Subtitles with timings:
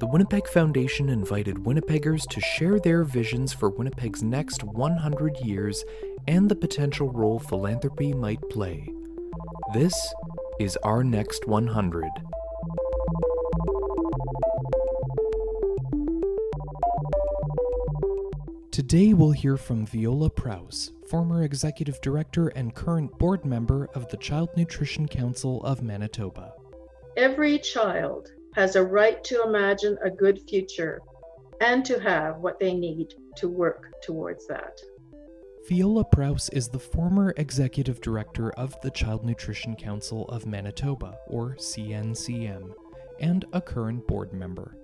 [0.00, 5.84] the Winnipeg Foundation invited Winnipeggers to share their visions for Winnipeg's next 100 years
[6.26, 8.88] and the potential role philanthropy might play.
[9.74, 9.94] This
[10.58, 12.08] is Our Next 100.
[18.70, 24.16] Today we'll hear from Viola Prouse, former executive director and current board member of the
[24.16, 26.54] Child Nutrition Council of Manitoba.
[27.18, 31.00] Every child has a right to imagine a good future
[31.60, 34.80] and to have what they need to work towards that.
[35.68, 41.54] Viola Prouse is the former executive director of the Child Nutrition Council of Manitoba, or
[41.56, 42.72] CNCM,
[43.20, 44.76] and a current board member.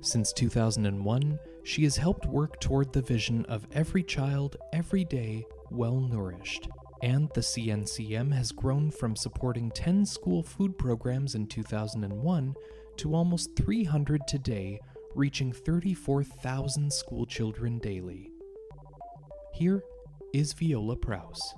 [0.00, 6.00] Since 2001, she has helped work toward the vision of every child, every day, well
[6.00, 6.68] nourished.
[7.02, 12.54] And the CNCM has grown from supporting 10 school food programs in 2001
[12.96, 14.80] to almost 300 today,
[15.14, 18.30] reaching 34,000 school children daily.
[19.54, 19.82] Here
[20.34, 21.54] is Viola Prouse.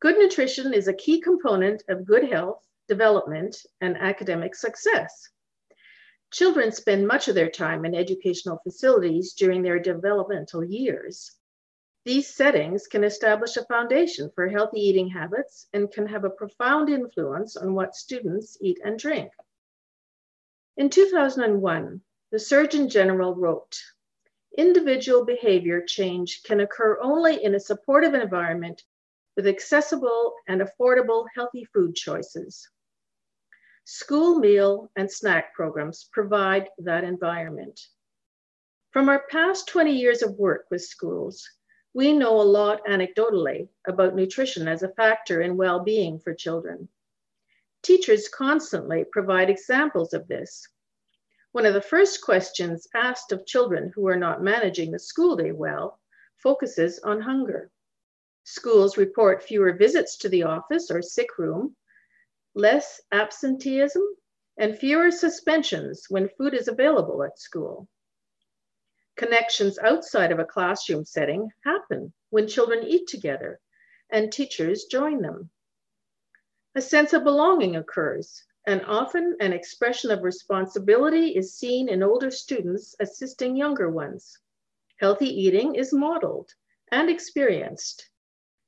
[0.00, 5.30] Good nutrition is a key component of good health, development, and academic success.
[6.30, 11.37] Children spend much of their time in educational facilities during their developmental years.
[12.04, 16.88] These settings can establish a foundation for healthy eating habits and can have a profound
[16.88, 19.32] influence on what students eat and drink.
[20.76, 23.82] In 2001, the Surgeon General wrote
[24.56, 28.82] Individual behavior change can occur only in a supportive environment
[29.36, 32.68] with accessible and affordable healthy food choices.
[33.84, 37.80] School meal and snack programs provide that environment.
[38.90, 41.48] From our past 20 years of work with schools,
[41.98, 46.88] we know a lot anecdotally about nutrition as a factor in well being for children.
[47.82, 50.68] Teachers constantly provide examples of this.
[51.50, 55.50] One of the first questions asked of children who are not managing the school day
[55.50, 55.98] well
[56.36, 57.68] focuses on hunger.
[58.44, 61.74] Schools report fewer visits to the office or sick room,
[62.54, 64.04] less absenteeism,
[64.56, 67.88] and fewer suspensions when food is available at school.
[69.18, 73.58] Connections outside of a classroom setting happen when children eat together
[74.10, 75.50] and teachers join them.
[76.76, 82.30] A sense of belonging occurs, and often an expression of responsibility is seen in older
[82.30, 84.38] students assisting younger ones.
[85.00, 86.54] Healthy eating is modeled
[86.92, 88.10] and experienced.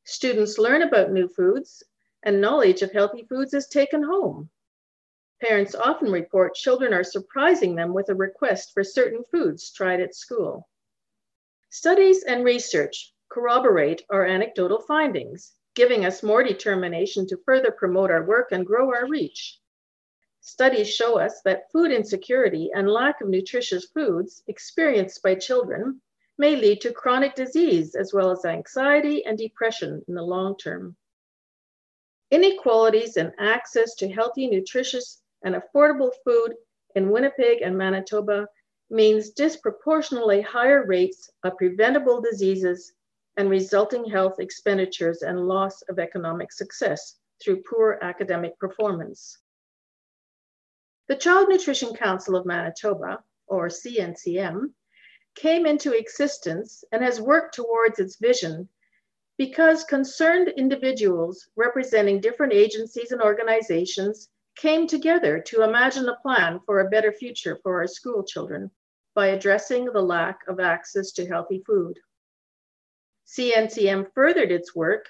[0.03, 1.85] Students learn about new foods,
[2.25, 4.51] and knowledge of healthy foods is taken home.
[5.41, 10.15] Parents often report children are surprising them with a request for certain foods tried at
[10.15, 10.69] school.
[11.71, 18.25] Studies and research corroborate our anecdotal findings, giving us more determination to further promote our
[18.25, 19.59] work and grow our reach.
[20.43, 26.03] Studies show us that food insecurity and lack of nutritious foods experienced by children
[26.37, 30.97] may lead to chronic disease as well as anxiety and depression in the long term.
[32.31, 36.55] Inequalities in access to healthy, nutritious, and affordable food
[36.95, 38.49] in Winnipeg and Manitoba
[38.91, 42.93] means disproportionately higher rates of preventable diseases
[43.37, 49.39] and resulting health expenditures and loss of economic success through poor academic performance.
[51.09, 54.73] The Child Nutrition Council of Manitoba, or CNCM,
[55.35, 58.69] came into existence and has worked towards its vision
[59.39, 64.29] because concerned individuals representing different agencies and organizations
[64.61, 68.71] came together to imagine a plan for a better future for our school children
[69.15, 71.99] by addressing the lack of access to healthy food.
[73.27, 75.07] CNCM furthered its work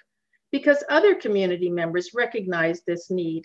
[0.53, 3.45] because other community members recognized this need.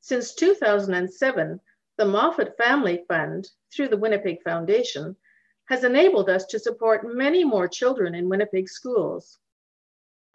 [0.00, 1.60] Since 2007,
[1.96, 5.14] the Moffat Family Fund, through the Winnipeg Foundation,
[5.68, 9.38] has enabled us to support many more children in Winnipeg schools.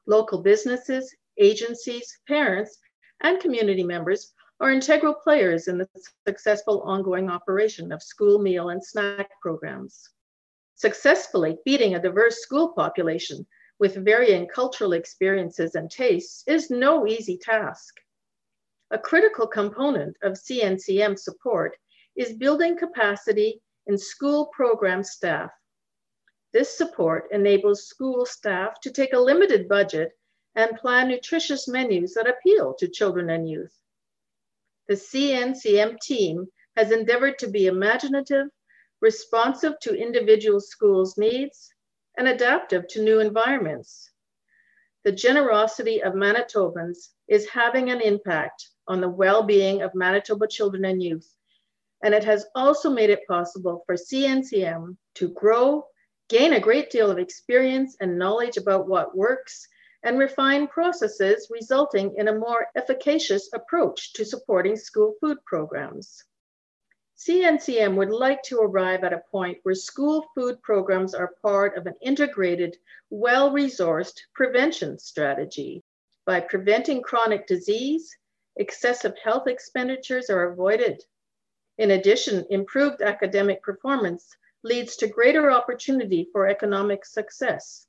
[0.06, 2.78] Local businesses, agencies, parents,
[3.22, 5.90] and community members are integral players in the
[6.26, 10.10] successful ongoing operation of school meal and snack programs.
[10.76, 13.46] Successfully feeding a diverse school population
[13.80, 17.96] with varying cultural experiences and tastes is no easy task.
[18.92, 21.76] A critical component of CNCM support
[22.16, 25.52] is building capacity in school program staff.
[26.54, 30.14] This support enables school staff to take a limited budget
[30.56, 33.78] and plan nutritious menus that appeal to children and youth
[34.88, 38.48] the CNCM team has endeavored to be imaginative,
[39.02, 41.74] responsive to individual schools' needs,
[42.18, 44.12] and adaptive to new environments.
[45.04, 50.86] The generosity of Manitobans is having an impact on the well being of Manitoba children
[50.86, 51.30] and youth
[52.04, 55.88] And it has also made it possible for CNCM to grow,
[56.30, 59.68] gain a great deal of experience and knowledge about what works,
[60.06, 66.24] and refine processes resulting in a more efficacious approach to supporting school food programs.
[67.18, 71.88] CNCM would like to arrive at a point where school food programs are part of
[71.88, 72.78] an integrated,
[73.10, 75.84] well resourced prevention strategy.
[76.26, 78.16] By preventing chronic disease,
[78.58, 81.04] excessive health expenditures are avoided.
[81.80, 84.30] In addition, improved academic performance
[84.64, 87.88] leads to greater opportunity for economic success.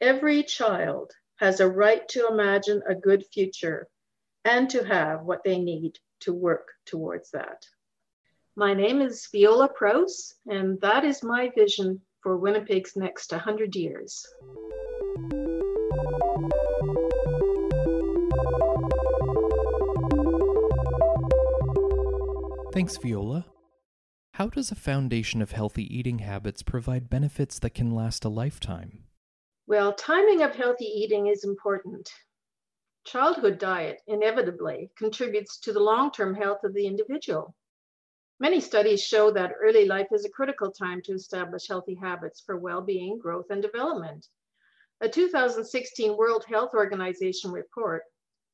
[0.00, 3.88] Every child has a right to imagine a good future
[4.44, 7.64] and to have what they need to work towards that.
[8.56, 14.26] My name is Viola Prouse, and that is my vision for Winnipeg's next 100 years.
[22.72, 23.46] Thanks, Viola.
[24.32, 29.03] How does a foundation of healthy eating habits provide benefits that can last a lifetime?
[29.66, 32.12] Well, timing of healthy eating is important.
[33.04, 37.56] Childhood diet inevitably contributes to the long term health of the individual.
[38.38, 42.58] Many studies show that early life is a critical time to establish healthy habits for
[42.58, 44.28] well being, growth, and development.
[45.00, 48.02] A 2016 World Health Organization report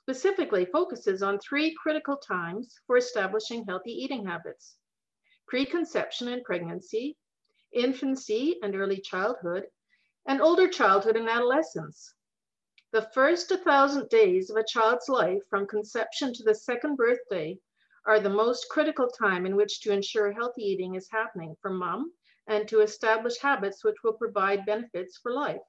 [0.03, 4.77] specifically focuses on three critical times for establishing healthy eating habits
[5.49, 7.17] preconception and pregnancy,
[7.73, 9.67] infancy and early childhood,
[10.27, 12.15] and older childhood and adolescence.
[12.93, 17.59] The first 1,000 days of a child's life from conception to the second birthday
[18.07, 22.13] are the most critical time in which to ensure healthy eating is happening for mom
[22.47, 25.61] and to establish habits which will provide benefits for life.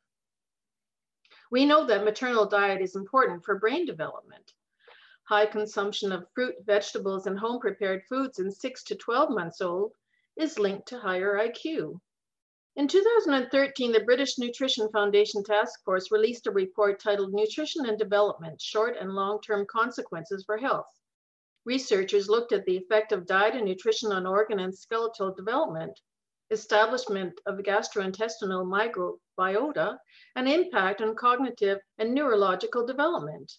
[1.51, 4.53] We know that maternal diet is important for brain development.
[5.25, 9.93] High consumption of fruit, vegetables, and home prepared foods in 6 to 12 months old
[10.37, 11.99] is linked to higher IQ.
[12.77, 18.61] In 2013, the British Nutrition Foundation Task Force released a report titled Nutrition and Development
[18.61, 20.87] Short and Long Term Consequences for Health.
[21.65, 25.99] Researchers looked at the effect of diet and nutrition on organ and skeletal development,
[26.49, 29.97] establishment of gastrointestinal microbiota,
[30.37, 33.51] and impact on cognitive and neurological development.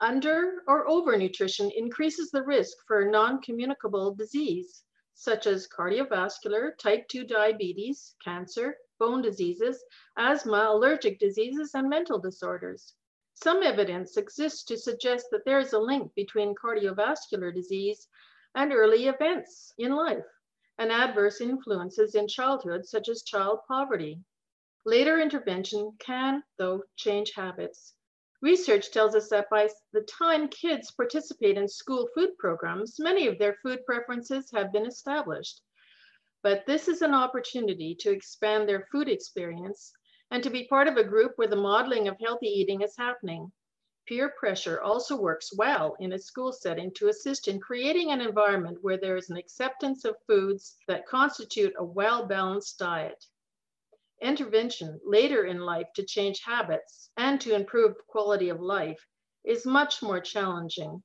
[0.00, 4.82] Under or overnutrition increases the risk for non communicable disease,
[5.20, 9.82] such as cardiovascular, type 2 diabetes, cancer, bone diseases,
[10.16, 12.94] asthma, allergic diseases, and mental disorders.
[13.34, 18.06] Some evidence exists to suggest that there is a link between cardiovascular disease
[18.54, 20.24] and early events in life
[20.78, 24.22] and adverse influences in childhood, such as child poverty.
[24.86, 27.94] Later intervention can, though, change habits.
[28.40, 33.36] Research tells us that by the time kids participate in school food programs, many of
[33.38, 35.60] their food preferences have been established.
[36.42, 39.92] But this is an opportunity to expand their food experience
[40.30, 43.50] and to be part of a group where the modeling of healthy eating is happening.
[44.06, 48.78] Peer pressure also works well in a school setting to assist in creating an environment
[48.82, 53.26] where there is an acceptance of foods that constitute a well balanced diet.
[54.20, 59.04] Intervention later in life to change habits and to improve quality of life
[59.44, 61.02] is much more challenging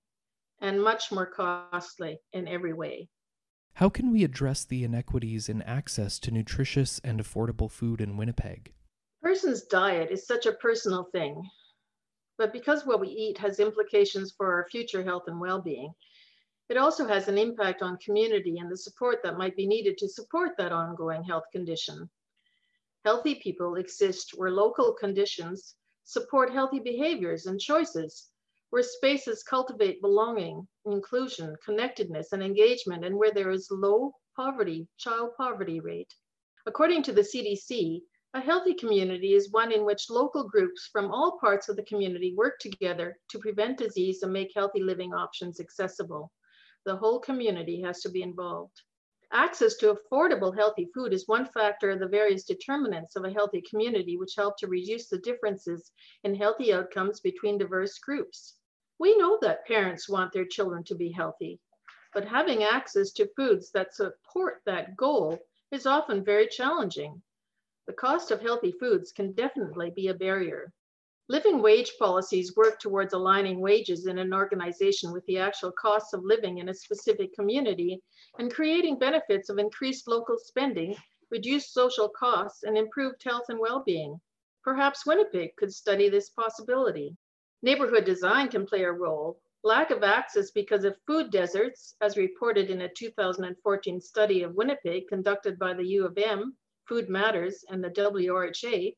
[0.61, 3.07] and much more costly in every way.
[3.73, 8.73] How can we address the inequities in access to nutritious and affordable food in Winnipeg?
[9.23, 11.41] person's diet is such a personal thing,
[12.37, 15.93] but because what we eat has implications for our future health and well-being,
[16.69, 20.09] it also has an impact on community and the support that might be needed to
[20.09, 22.09] support that ongoing health condition.
[23.05, 28.29] Healthy people exist where local conditions support healthy behaviors and choices,
[28.69, 35.31] where spaces cultivate belonging, inclusion, connectedness, and engagement, and where there is low poverty, child
[35.37, 36.13] poverty rate.
[36.65, 38.01] According to the CDC,
[38.35, 42.33] a healthy community is one in which local groups from all parts of the community
[42.35, 46.31] work together to prevent disease and make healthy living options accessible.
[46.85, 48.81] The whole community has to be involved.
[49.35, 53.63] Access to affordable healthy food is one factor of the various determinants of a healthy
[53.67, 55.91] community which help to reduce the differences
[56.23, 58.59] in healthy outcomes between diverse groups.
[58.99, 61.59] We know that parents want their children to be healthy,
[62.13, 65.39] but having access to foods that support that goal
[65.71, 67.23] is often very challenging.
[67.87, 70.71] The cost of healthy foods can definitely be a barrier.
[71.33, 76.23] Living wage policies work towards aligning wages in an organization with the actual costs of
[76.23, 77.99] living in a specific community
[78.37, 80.95] and creating benefits of increased local spending,
[81.31, 84.21] reduced social costs, and improved health and well-being.
[84.63, 87.17] Perhaps Winnipeg could study this possibility.
[87.63, 92.69] Neighborhood design can play a role, Lack of access because of food deserts, as reported
[92.69, 96.55] in a 2014 study of Winnipeg conducted by the U of M,
[96.87, 98.93] Food Matters, and the WRHA,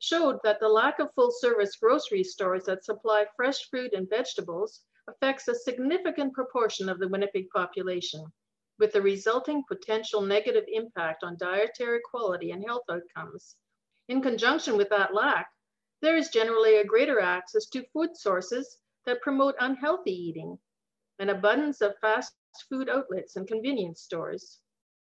[0.00, 4.82] showed that the lack of full service grocery stores that supply fresh fruit and vegetables
[5.08, 8.24] affects a significant proportion of the Winnipeg population,
[8.78, 13.56] with the resulting potential negative impact on dietary quality and health outcomes.
[14.08, 15.48] In conjunction with that lack,
[16.02, 20.58] there is generally a greater access to food sources that promote unhealthy eating,
[21.18, 22.32] an abundance of fast
[22.70, 24.60] food outlets and convenience stores.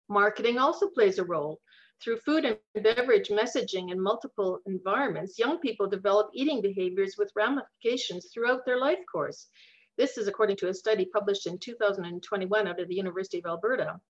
[0.09, 1.61] Marketing also plays a role.
[2.03, 8.27] Through food and beverage messaging in multiple environments, young people develop eating behaviors with ramifications
[8.33, 9.47] throughout their life course.
[9.97, 14.01] This is according to a study published in 2021 out of the University of Alberta.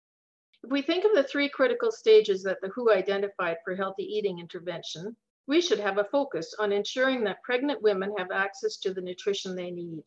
[0.64, 4.40] If we think of the three critical stages that the WHO identified for healthy eating
[4.40, 5.18] intervention,
[5.48, 9.54] we should have a focus on ensuring that pregnant women have access to the nutrition
[9.54, 10.04] they need.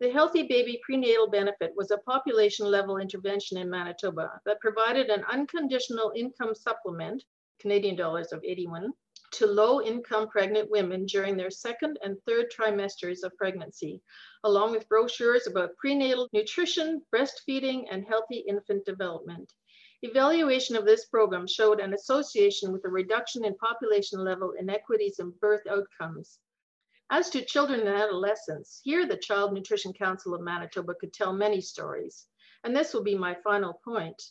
[0.00, 5.24] The Healthy Baby Prenatal Benefit was a population level intervention in Manitoba that provided an
[5.24, 7.22] unconditional income supplement,
[7.58, 8.94] Canadian dollars of 81,
[9.32, 14.00] to low income pregnant women during their second and third trimesters of pregnancy,
[14.42, 19.52] along with brochures about prenatal nutrition, breastfeeding, and healthy infant development.
[20.00, 25.30] Evaluation of this program showed an association with a reduction in population level inequities in
[25.42, 26.38] birth outcomes.
[27.12, 31.60] As to children and adolescents, here the Child Nutrition Council of Manitoba could tell many
[31.60, 32.28] stories.
[32.62, 34.22] And this will be my final point.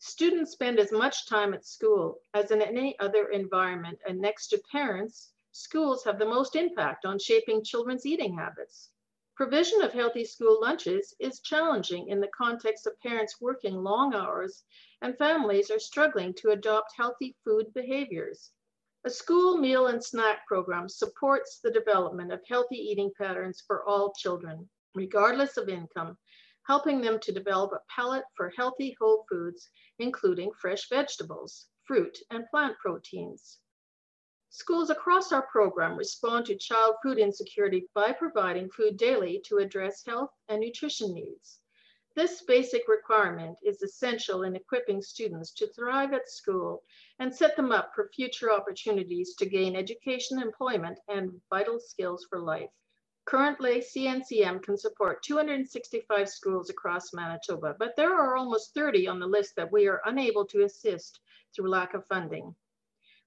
[0.00, 4.60] Students spend as much time at school as in any other environment, and next to
[4.72, 8.90] parents, schools have the most impact on shaping children's eating habits.
[9.36, 14.64] Provision of healthy school lunches is challenging in the context of parents working long hours
[15.02, 18.50] and families are struggling to adopt healthy food behaviors.
[19.04, 24.12] A school meal and snack program supports the development of healthy eating patterns for all
[24.14, 26.18] children, regardless of income,
[26.66, 32.44] helping them to develop a palate for healthy whole foods, including fresh vegetables, fruit, and
[32.50, 33.60] plant proteins.
[34.50, 40.04] Schools across our program respond to child food insecurity by providing food daily to address
[40.04, 41.60] health and nutrition needs.
[42.18, 46.82] This basic requirement is essential in equipping students to thrive at school
[47.20, 52.40] and set them up for future opportunities to gain education, employment, and vital skills for
[52.40, 52.70] life.
[53.26, 59.26] Currently, CNCM can support 265 schools across Manitoba, but there are almost 30 on the
[59.28, 61.20] list that we are unable to assist
[61.54, 62.52] through lack of funding.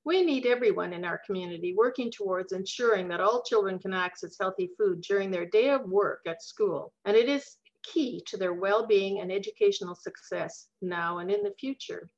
[0.04, 4.72] We need everyone in our community working towards ensuring that all children can access healthy
[4.78, 6.92] food during their day of work at school.
[7.06, 11.54] And it is key to their well being and educational success now and in the
[11.60, 12.10] future.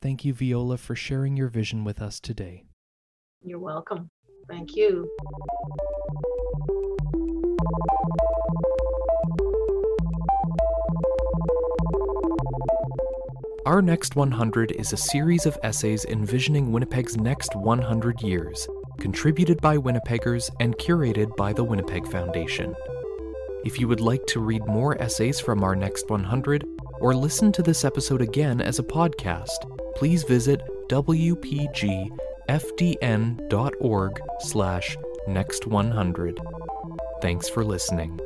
[0.00, 2.64] Thank you, Viola, for sharing your vision with us today.
[3.42, 4.10] You're welcome.
[4.48, 5.08] Thank you.
[13.66, 18.66] Our Next 100 is a series of essays envisioning Winnipeg's next 100 years,
[18.98, 22.74] contributed by Winnipeggers and curated by the Winnipeg Foundation.
[23.64, 26.64] If you would like to read more essays from our Next 100
[27.00, 29.58] or listen to this episode again as a podcast,
[29.96, 32.10] please visit wpgfdn.org
[34.40, 34.96] slash
[35.28, 36.38] next100.
[37.20, 38.20] Thanks for listening.